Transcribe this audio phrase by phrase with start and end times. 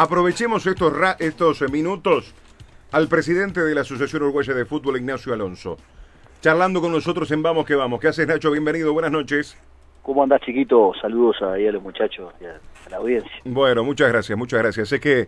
[0.00, 2.32] Aprovechemos estos, estos minutos
[2.92, 5.76] al presidente de la Asociación Uruguaya de Fútbol, Ignacio Alonso.
[6.40, 7.98] Charlando con nosotros en Vamos que Vamos.
[7.98, 8.52] ¿Qué haces, Nacho?
[8.52, 9.58] Bienvenido, buenas noches.
[10.04, 10.92] ¿Cómo andás, chiquito?
[11.02, 13.32] Saludos ahí a los muchachos y a, la audiencia.
[13.44, 14.88] Bueno, muchas gracias, muchas gracias.
[14.88, 15.26] Sé que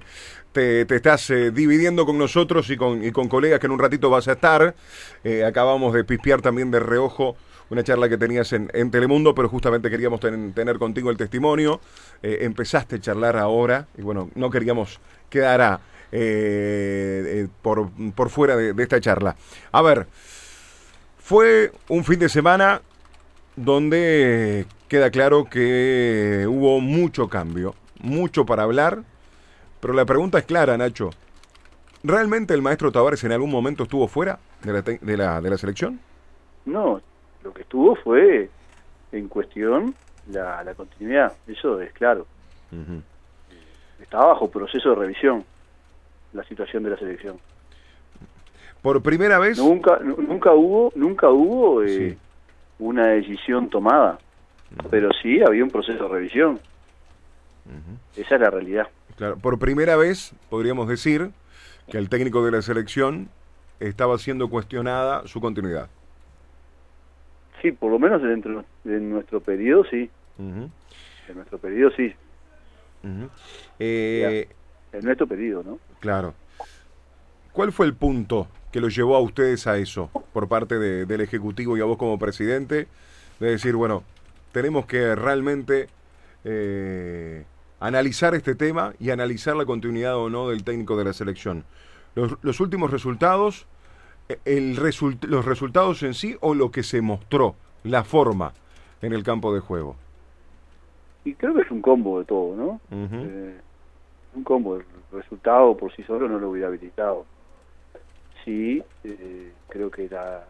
[0.53, 4.09] te, estás eh, dividiendo con nosotros y con, y con colegas que en un ratito
[4.09, 4.77] vas a estar.
[5.25, 7.35] Eh, acabamos de pispear también de reojo
[7.71, 11.81] una charla que tenías en, Telemundo, pero justamente queríamos tener contigo el testimonio.
[12.23, 15.01] Eh, empezaste a charlar ahora y bueno, no queríamos
[15.31, 15.81] quedar
[17.63, 19.37] por, por, fuera de esta charla.
[19.71, 20.07] A ver,
[21.19, 22.83] fue un fin de semana
[23.55, 29.05] donde queda claro que hubo mucho cambio, mucho para hablar,
[29.81, 31.11] pero la pregunta es clara, Nacho.
[32.03, 35.59] ¿Realmente el maestro Tavares en algún momento estuvo fuera de la, de la, de la
[35.59, 36.01] selección?
[36.65, 37.01] No,
[37.43, 38.49] lo que estuvo fue
[39.13, 39.95] en cuestión
[40.31, 42.27] la, la continuidad, eso es claro.
[44.01, 45.45] Está bajo proceso de revisión
[46.33, 47.39] la situación de la selección.
[48.83, 49.59] Por primera vez.
[49.59, 52.17] Nunca, nunca hubo, nunca hubo eh,
[52.79, 54.19] una decisión tomada,
[54.91, 56.61] pero sí había un proceso de revisión.
[58.17, 58.89] Esa es la realidad.
[59.17, 61.31] Claro, por primera vez podríamos decir
[61.91, 63.29] que el técnico de la selección
[63.81, 65.89] estaba siendo cuestionada su continuidad.
[67.63, 70.11] Sí, por lo menos dentro de nuestro periodo sí.
[70.39, 70.71] En
[71.35, 72.15] nuestro periodo sí.
[73.79, 74.49] Eh,
[74.93, 75.79] en nuestro periodo, ¿no?
[76.01, 76.35] Claro.
[77.53, 81.77] ¿Cuál fue el punto que lo llevó a ustedes a eso por parte del Ejecutivo
[81.77, 82.87] y a vos como presidente?
[83.41, 84.05] De decir, bueno,
[84.53, 85.89] tenemos que realmente
[86.45, 87.45] eh,
[87.81, 91.65] analizar este tema y analizar la continuidad o no del técnico de la selección.
[92.15, 93.67] Los, últimos resultados,
[94.45, 98.53] el los resultados en sí o lo que se mostró, la forma
[99.03, 99.97] en el campo de juego.
[101.25, 102.81] Y creo que es un combo de todo, ¿no?
[102.91, 103.61] Eh,
[104.35, 107.27] un combo, el resultado por sí solo no lo hubiera habilitado
[108.45, 110.45] sí, eh, creo que la,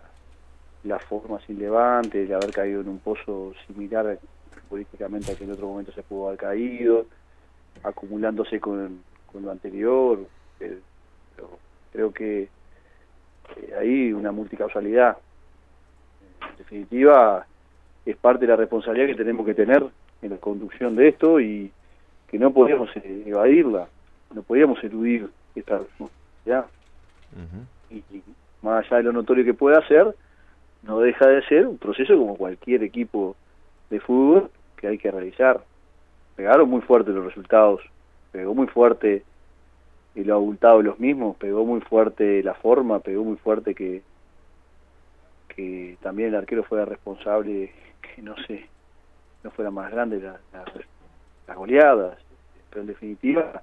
[0.84, 4.19] la forma sin levante, el haber caído en un pozo similar
[4.69, 7.06] políticamente a que en otro momento se pudo haber caído,
[7.82, 9.03] acumulándose con,
[9.34, 10.26] lo anterior,
[10.60, 10.81] eh,
[11.37, 11.50] pero
[11.93, 12.49] creo que
[13.56, 15.16] eh, hay una multicausalidad.
[16.50, 17.47] En definitiva,
[18.06, 19.84] es parte de la responsabilidad que tenemos que tener
[20.22, 21.71] en la conducción de esto y
[22.28, 23.88] que no podíamos evadirla,
[24.34, 26.66] no podíamos eludir esta responsabilidad
[27.91, 28.03] y,
[28.62, 30.15] más allá de lo notorio que pueda ser,
[30.82, 33.37] no deja de ser un proceso como cualquier equipo
[33.91, 35.61] de fútbol que hay que realizar.
[36.37, 37.82] Pegaron muy fuerte los resultados,
[38.32, 39.25] pegó muy fuerte
[40.15, 44.03] y lo abultado de los mismos, pegó muy fuerte la forma, pegó muy fuerte que
[45.54, 48.66] que también el arquero fuera responsable, que no sé,
[49.43, 50.38] no fuera más grande la,
[51.47, 52.16] las goleadas,
[52.70, 53.62] pero en definitiva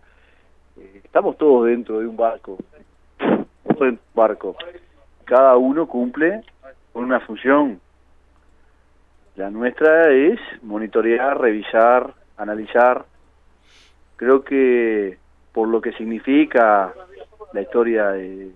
[0.77, 2.57] eh, estamos todos dentro de un barco,
[3.79, 4.55] en barco.
[5.25, 6.41] Cada uno cumple
[6.93, 7.79] con una función.
[9.35, 13.05] La nuestra es monitorear, revisar, analizar.
[14.15, 15.17] Creo que
[15.57, 16.93] por lo que significa
[17.51, 18.51] la historia de,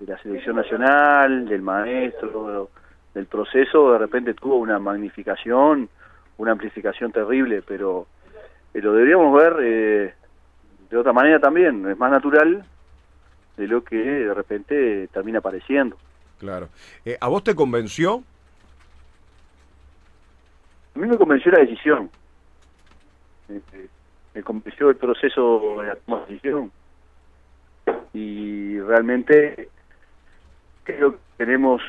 [0.00, 2.68] la selección nacional, del maestro,
[3.14, 5.88] del proceso, de repente tuvo una magnificación,
[6.36, 8.06] una amplificación terrible, pero,
[8.74, 10.14] lo deberíamos ver eh,
[10.90, 11.88] de otra manera también.
[11.88, 12.66] Es más natural
[13.56, 15.96] de lo que de repente termina apareciendo.
[16.38, 16.68] Claro.
[17.06, 18.22] Eh, ¿A vos te convenció?
[20.94, 22.10] A mí me convenció la decisión.
[24.36, 26.70] Me convenció el proceso de la toma de decisión.
[28.12, 29.70] Y realmente
[30.84, 31.80] creo que tenemos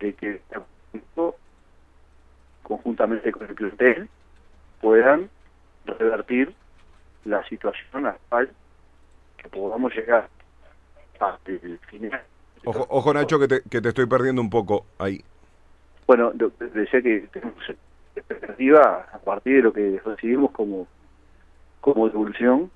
[0.00, 0.40] que, que
[2.64, 4.08] conjuntamente con el plantel
[4.80, 5.30] puedan
[5.86, 6.52] revertir
[7.24, 8.50] la situación actual
[9.36, 10.28] que podamos llegar
[11.20, 12.22] hasta el final.
[12.64, 15.22] Ojo, ojo Nacho, que te, que te estoy perdiendo un poco ahí.
[16.08, 17.64] Bueno, decía que tenemos
[18.16, 20.86] expectativa a partir de lo que recibimos como,
[21.80, 22.70] como devolución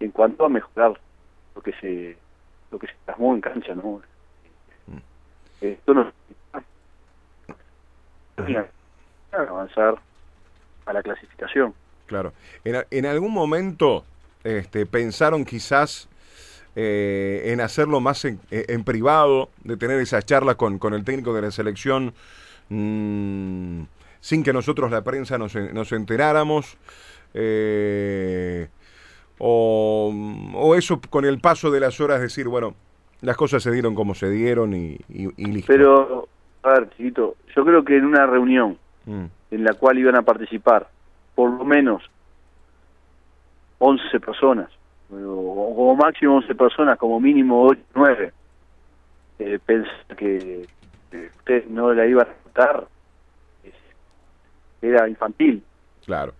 [0.00, 0.98] en cuanto a mejorar
[1.54, 2.16] lo que se
[2.70, 4.00] lo que se plasmó en cancha, ¿no?
[4.86, 4.98] Mm.
[5.60, 6.14] Esto nos
[9.32, 9.94] avanzar
[10.86, 11.74] a la clasificación.
[12.06, 12.32] Claro.
[12.64, 14.04] En, en algún momento
[14.44, 16.08] este, pensaron quizás
[16.76, 18.38] eh, en hacerlo más en,
[18.84, 22.14] privado, de tener esas charlas con, con el técnico de la selección
[22.70, 23.82] mm,
[24.20, 26.78] sin que nosotros la prensa nos, nos enteráramos.
[27.34, 28.68] Eh,
[29.38, 30.12] o,
[30.54, 32.74] o, eso con el paso de las horas decir, bueno,
[33.22, 35.72] las cosas se dieron como se dieron y, listo.
[35.72, 36.28] Pero,
[36.62, 39.24] a ver, chiquito, yo creo que en una reunión mm.
[39.50, 40.88] en la cual iban a participar
[41.34, 42.02] por lo menos
[43.78, 44.70] 11 personas,
[45.10, 48.32] o como máximo 11 personas, como mínimo 8, 9,
[49.38, 50.66] eh, pensar que
[51.38, 52.86] usted no la iba a aceptar
[54.82, 55.62] era infantil.
[56.04, 56.32] Claro.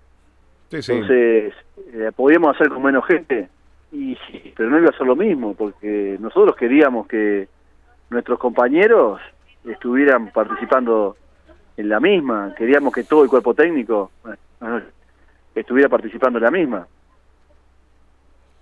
[0.70, 1.52] Entonces,
[1.92, 3.48] eh, podíamos hacer con menos gente,
[3.92, 4.16] y
[4.56, 7.48] pero no iba a ser lo mismo, porque nosotros queríamos que
[8.08, 9.20] nuestros compañeros
[9.64, 11.16] estuvieran participando
[11.76, 14.10] en la misma, queríamos que todo el cuerpo técnico
[15.54, 16.86] estuviera participando en la misma.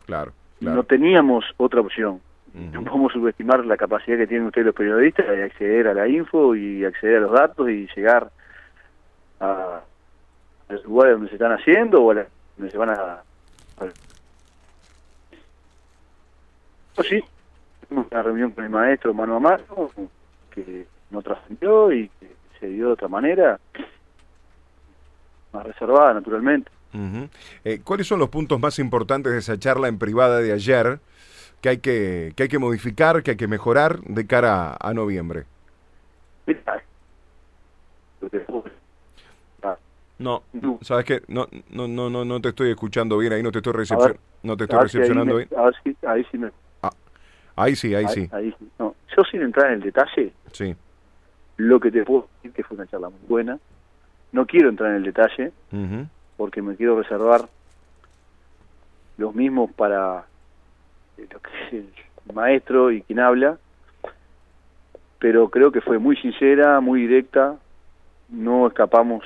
[0.07, 2.21] Claro, No teníamos otra opción.
[2.59, 6.57] No podemos subestimar la capacidad que tienen ustedes los periodistas de acceder a la info
[6.57, 8.31] y acceder a los datos y llegar
[9.41, 9.81] a,
[10.69, 12.27] los lugares donde se están haciendo o a
[12.57, 13.23] donde se van a...
[17.09, 17.23] sí,
[17.91, 19.91] una reunión con el maestro mano a mano
[20.51, 23.59] que no trascendió y que se dio de otra manera,
[25.53, 26.71] más reservada naturalmente.
[27.65, 30.99] Eh, ¿Cuáles son los puntos más importantes de esa charla en privada de ayer
[31.61, 35.45] que hay que, que, hay que modificar, que hay que mejorar de cara a, noviembre?
[40.19, 40.43] No,
[40.83, 43.73] sabes que no, no, no, no, no te estoy escuchando bien ahí, no te estoy,
[44.43, 45.49] no te estoy recepcionando bien.
[46.07, 46.51] Ahí, sí me...
[46.83, 46.91] Ah,
[47.55, 48.29] ahí sí, ahí, sí.
[48.79, 48.97] no.
[49.17, 50.75] Yo sin entrar en el detalle, sí.
[51.57, 53.59] lo que te puedo decir que fue una charla muy buena.
[54.33, 55.53] No quiero entrar en el detalle,
[56.37, 57.49] porque me quiero reservar
[59.19, 60.28] los mismos para
[61.27, 63.59] lo que es el maestro y quien habla,
[65.19, 67.57] pero creo que fue muy sincera, muy directa,
[68.29, 69.25] no escapamos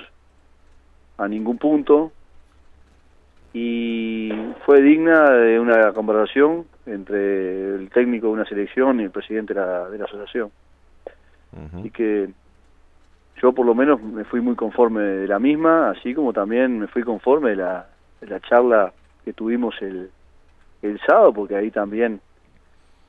[1.19, 2.13] a ningún punto
[3.53, 4.33] y
[4.65, 9.61] fue digna de una conversación entre el técnico de una selección y el presidente de
[9.61, 10.51] la, de la asociación.
[11.85, 12.31] y que
[13.43, 16.87] yo por lo menos me fui muy conforme de la misma, así como también me
[16.87, 17.87] fui conforme de la,
[18.21, 18.93] de la charla
[19.25, 20.11] que tuvimos el,
[20.83, 22.21] el sábado, porque ahí también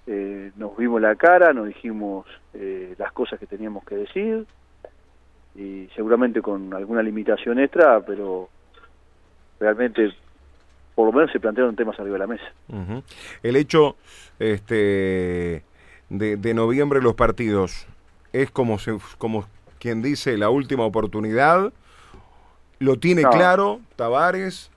[0.08, 4.46] eh, nos vimos la cara, nos dijimos eh, las cosas que teníamos que decir,
[5.56, 8.50] y seguramente con alguna limitación extra, pero
[9.60, 10.14] realmente
[10.96, 12.46] por lo menos se plantearon temas arriba de la mesa.
[13.42, 13.96] El hecho
[14.40, 15.64] este,
[16.10, 17.88] de, de noviembre los partidos
[18.32, 19.46] es como, se, como
[19.80, 21.74] quien dice la última oportunidad,
[22.80, 24.72] lo tiene claro Tavares,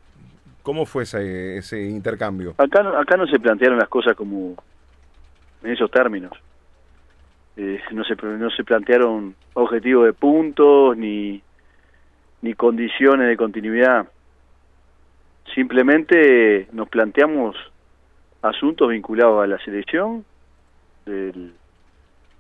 [0.66, 2.56] ¿cómo fue ese, ese intercambio?
[2.58, 4.56] Acá, acá no se plantearon las cosas como
[5.62, 6.32] en esos términos.
[7.56, 11.40] Eh, no, se, no se plantearon objetivos de puntos ni,
[12.42, 14.08] ni condiciones de continuidad.
[15.54, 17.54] Simplemente nos planteamos
[18.42, 20.24] asuntos vinculados a la selección,
[21.04, 21.52] del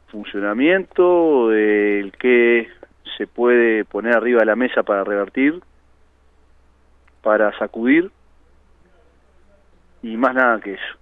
[0.08, 2.68] funcionamiento, del que
[3.16, 5.60] se puede poner arriba de la mesa para revertir,
[7.22, 8.10] para sacudir,
[10.06, 10.94] y más nada que eso.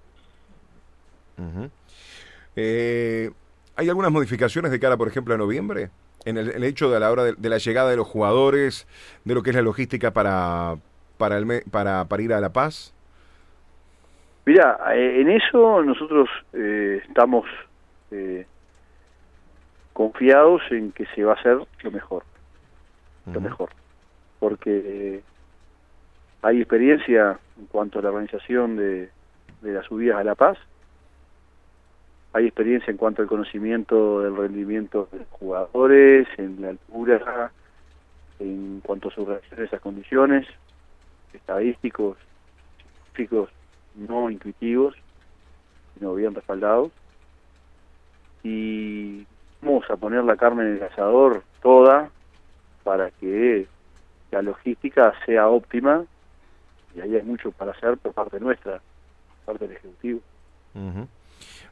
[2.56, 3.30] eh,
[3.76, 5.90] ¿Hay algunas modificaciones de cara, por ejemplo, a noviembre?
[6.24, 8.88] En el, hecho de a la hora de, la llegada de los jugadores,
[9.24, 10.76] de lo que es la logística para,
[11.18, 12.94] para, el, para, para ir a La Paz.
[14.46, 17.44] Mira, eh, en eso nosotros eh, estamos
[18.10, 18.46] eh,
[19.92, 22.24] confiados en que se va a hacer lo mejor,
[23.30, 23.68] lo mejor,
[24.38, 25.22] porque
[26.44, 29.08] hay experiencia en cuanto a la organización de,
[29.62, 30.58] las subidas a La Paz,
[32.34, 37.50] hay experiencia en cuanto al conocimiento del rendimiento de los jugadores, en la altura,
[38.40, 40.46] en cuanto a su reacción a esas condiciones,
[41.32, 42.18] estadísticos,
[43.14, 43.48] científicos
[43.94, 44.94] no intuitivos,
[45.94, 46.92] sino bien respaldados.
[48.42, 49.24] Y
[49.62, 52.10] vamos a poner la carne en el asador toda
[52.82, 53.66] para que
[54.30, 56.04] la logística sea óptima
[56.94, 58.80] y ahí hay mucho para hacer por parte nuestra,
[59.44, 60.20] por parte del Ejecutivo.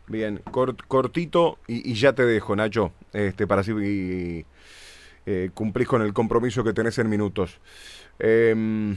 [0.06, 0.42] Bien,
[0.88, 4.44] cortito y, ya te dejo, Nacho, este, para así
[5.24, 7.60] eh, cumplís con el compromiso que tenés en minutos.
[8.18, 8.92] Em,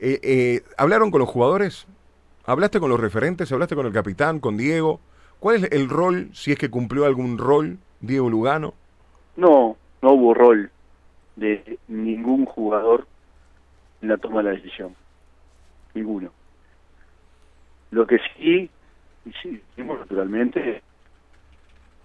[0.00, 1.86] eh, eh, ¿Hablaron con los jugadores?
[2.44, 3.50] ¿Hablaste con los referentes?
[3.52, 5.00] ¿Hablaste con el capitán, con Diego?
[5.40, 8.74] ¿Cuál es el rol, si es que cumplió algún rol, Diego Lugano?
[9.36, 10.70] No, no hubo rol
[11.36, 13.06] de ningún jugador
[14.02, 14.94] en la toma de la decisión.
[15.94, 16.30] Ninguno.
[17.90, 18.70] Lo que sí
[19.24, 20.82] y sí, naturalmente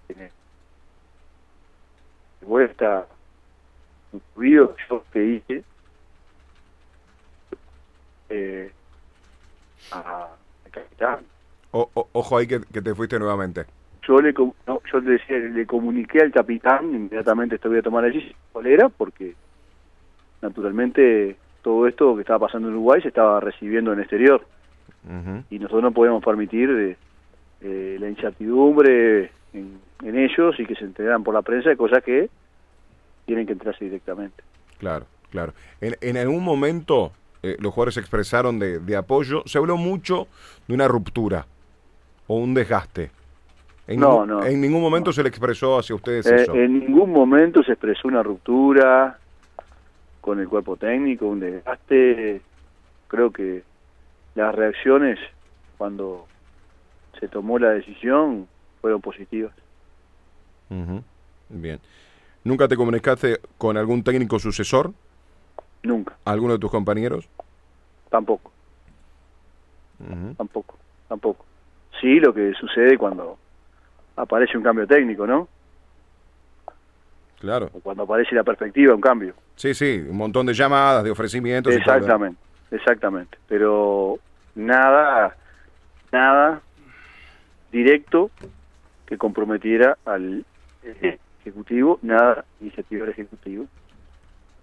[0.08, 0.30] eh,
[2.42, 3.06] vuelta
[4.12, 5.64] incluido yo que hice
[8.30, 8.70] eh,
[9.92, 10.28] a,
[10.70, 11.20] capitán.
[11.72, 13.64] ojo ahí que, te fuiste nuevamente.
[14.06, 18.34] Yo le, no, yo le, decía, le comuniqué al capitán, inmediatamente estoy a tomar allí,
[18.52, 19.34] cuál era, porque
[20.40, 21.36] naturalmente
[21.68, 24.42] todo esto que estaba pasando en Uruguay se estaba recibiendo en el exterior.
[25.50, 26.96] Y nosotros no podemos permitir eh,
[27.60, 32.30] eh, la incertidumbre en, ellos y que se enteran por la prensa de cosas que
[33.26, 34.42] tienen que entrarse directamente.
[34.78, 35.52] Claro, claro.
[35.82, 39.42] En, en algún momento eh, los jugadores expresaron de, de, apoyo.
[39.44, 40.26] Se habló mucho
[40.68, 41.44] de una ruptura
[42.28, 43.10] o un desgaste.
[43.86, 44.42] En no, no.
[44.42, 46.54] En ningún momento se le expresó hacia ustedes eso.
[46.54, 49.18] En ningún momento se expresó una ruptura
[50.28, 52.42] con el cuerpo técnico, un desgaste.
[53.06, 53.62] Creo que
[54.34, 55.18] las reacciones
[55.78, 56.26] cuando
[57.18, 58.46] se tomó la decisión
[58.82, 59.54] fueron positivas.
[61.48, 61.80] Bien.
[62.44, 64.92] ¿Nunca te comunicaste con algún técnico sucesor?
[65.82, 66.14] Nunca.
[66.26, 67.26] ¿Alguno de tus compañeros?
[68.10, 68.52] Tampoco.
[70.36, 70.76] Tampoco,
[71.08, 71.46] tampoco.
[72.02, 73.38] Sí, lo que sucede cuando
[74.14, 75.48] aparece un cambio técnico, ¿no?
[77.40, 77.70] Claro.
[77.72, 79.34] O cuando aparece la perspectiva, un cambio.
[79.54, 81.72] Sí, sí, un montón de llamadas, de ofrecimientos.
[81.72, 82.40] Exactamente,
[82.70, 83.38] exactamente.
[83.46, 84.18] Pero
[84.54, 85.36] nada,
[86.10, 86.60] nada
[87.70, 88.30] directo
[89.06, 90.44] que comprometiera al
[91.40, 93.66] Ejecutivo, nada iniciativa del Ejecutivo,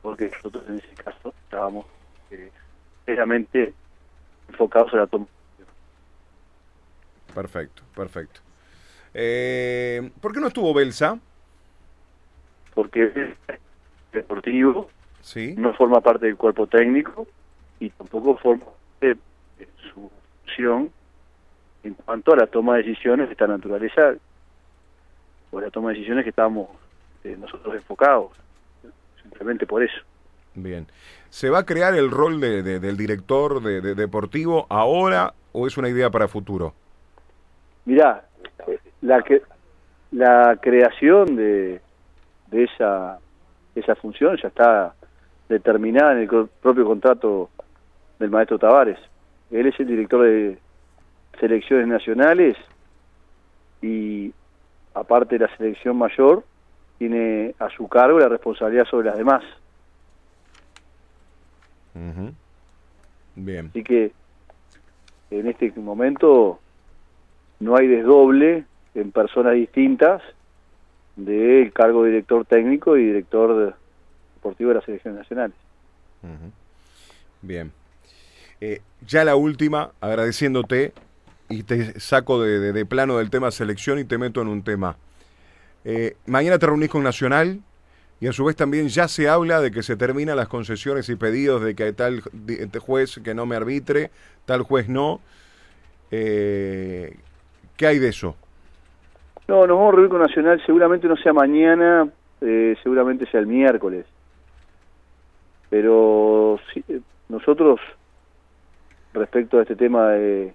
[0.02, 1.86] porque nosotros en ese caso estábamos
[2.30, 2.52] eh,
[4.50, 5.26] enfocados en la toma.
[7.34, 8.42] Perfecto, perfecto.
[9.14, 11.20] Eh, ¿Por qué no estuvo Belsa?
[12.76, 13.36] Porque el
[14.14, 14.90] deportivo
[15.22, 15.56] ¿Sí?
[15.58, 17.26] no forma parte del cuerpo técnico
[17.80, 19.20] y tampoco forma parte
[19.58, 20.12] de su
[20.44, 20.92] función
[21.84, 24.16] en cuanto a la toma de decisiones de esta naturaleza,
[25.52, 26.70] o la toma de decisiones que estamos
[27.24, 28.32] eh, nosotros enfocados,
[29.22, 30.02] simplemente por eso.
[30.56, 30.88] Bien.
[31.30, 35.90] ¿Se va a crear el rol de, del director de, deportivo ahora o es una
[35.90, 36.74] idea para futuro?
[37.86, 38.26] Mirá,
[39.02, 39.42] la, que,
[40.12, 41.82] la creación de,
[42.48, 43.20] de esa,
[43.76, 44.94] esa función ya está
[45.50, 47.50] determinada en el propio contrato
[48.20, 49.00] del maestro Tavares.
[49.52, 50.58] Él es el director de,
[51.40, 52.58] selecciones nacionales
[53.82, 54.34] y
[54.94, 56.44] aparte de la selección mayor,
[56.98, 59.44] tiene a su cargo la responsabilidad sobre las demás.
[63.36, 63.68] Bien.
[63.68, 64.12] Así que
[65.32, 66.60] en este momento
[67.60, 70.22] no hay desdoble en personas distintas
[71.16, 73.76] del cargo de director técnico y director
[74.36, 75.56] deportivo de las selecciones nacionales.
[77.42, 77.72] Bien.
[78.62, 80.94] Eh, ya la última, agradeciéndote
[81.50, 84.98] y te saco de, plano del tema selección y te meto en un tema.
[85.84, 87.60] Eh, mañana te reunís con Nacional
[88.20, 91.16] y a su vez también ya se habla de que se terminan las concesiones y
[91.16, 92.22] pedidos de que tal
[92.80, 94.10] juez que no me arbitre,
[94.46, 95.22] tal juez no.
[96.12, 97.16] Eh,
[97.78, 98.36] ¿Qué hay de eso?
[99.48, 102.10] No, nos vamos a reunir con Nacional, seguramente no sea mañana,
[102.42, 104.06] eh, seguramente sea el miércoles.
[105.70, 106.60] Pero
[107.30, 107.80] nosotros,
[109.14, 110.54] respecto a este tema de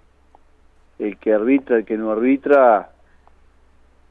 [0.99, 2.89] el que arbitra, el que no arbitra,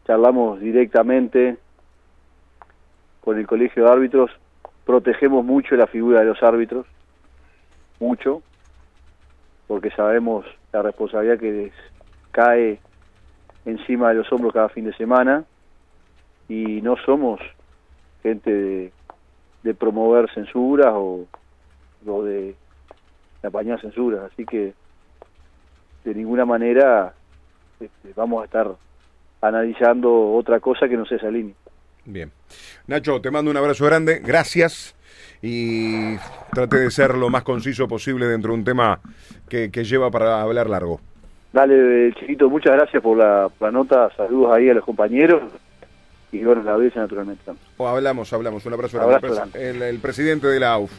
[0.06, 1.58] charlamos directamente
[3.20, 4.30] con el colegio de árbitros,
[4.86, 6.86] protegemos mucho la figura de los árbitros,
[8.00, 8.42] mucho,
[9.68, 11.72] porque sabemos la responsabilidad que les
[12.32, 12.80] cae
[13.64, 15.44] encima de los hombros cada fin de semana
[16.48, 17.40] y no somos
[18.22, 18.92] gente
[19.62, 21.26] de, promover censuras o,
[22.06, 22.54] o de
[23.42, 24.74] apañar censuras, así que
[26.04, 27.14] de ninguna manera
[27.78, 28.74] este, vamos a estar
[29.40, 31.54] analizando otra cosa que no sea esa línea.
[32.04, 32.30] Bien.
[32.86, 34.94] Nacho, te mando un abrazo grande, gracias
[35.42, 36.16] y
[36.52, 39.00] trate de ser lo más conciso posible dentro de un tema
[39.48, 41.00] que, lleva para hablar largo.
[41.52, 45.42] Dale, chiquito, muchas gracias por la, nota, saludos ahí a los compañeros
[46.30, 47.42] y bueno, la audiencia naturalmente.
[47.76, 49.70] O hablamos, hablamos, un abrazo, grande.
[49.70, 50.92] El, el presidente de la AUF.